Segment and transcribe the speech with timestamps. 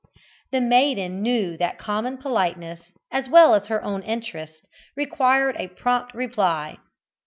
[0.51, 4.63] The maiden knew that common politeness, as well as her own interest,
[4.95, 6.79] required a prompt reply.